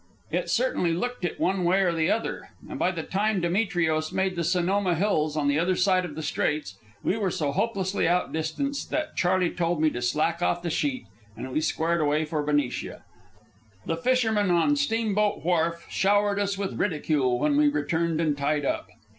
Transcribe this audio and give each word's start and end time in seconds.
It 0.31 0.49
certainly 0.49 0.93
looked 0.93 1.23
it 1.23 1.39
one 1.39 1.63
way 1.63 1.81
or 1.81 1.93
the 1.93 2.09
other. 2.09 2.49
And 2.67 2.79
by 2.79 2.89
the 2.89 3.03
time 3.03 3.39
Demetrios 3.39 4.11
made 4.11 4.35
the 4.35 4.43
Sonoma 4.43 4.95
Hills, 4.95 5.37
on 5.37 5.47
the 5.47 5.59
other 5.59 5.75
side 5.75 6.05
of 6.05 6.15
the 6.15 6.23
Straits, 6.23 6.75
we 7.03 7.17
were 7.17 7.29
so 7.29 7.51
hopelessly 7.51 8.07
outdistanced 8.07 8.89
that 8.89 9.15
Charley 9.15 9.51
told 9.51 9.79
me 9.79 9.91
to 9.91 10.01
slack 10.01 10.41
off 10.41 10.63
the 10.63 10.71
sheet, 10.71 11.05
and 11.37 11.51
we 11.51 11.61
squared 11.61 12.01
away 12.01 12.25
for 12.25 12.41
Benicia. 12.41 13.03
The 13.85 13.95
fishermen 13.95 14.49
on 14.49 14.75
Steamboat 14.75 15.45
Wharf 15.45 15.85
showered 15.87 16.39
us 16.39 16.57
with 16.57 16.79
ridicule 16.79 17.37
when 17.37 17.55
we 17.55 17.67
returned 17.67 18.19
and 18.19 18.35
tied 18.35 18.65
up. 18.65 18.89